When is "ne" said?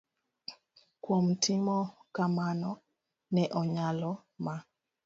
3.33-3.43